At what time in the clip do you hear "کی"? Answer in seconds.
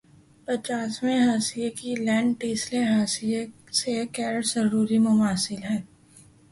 1.77-1.91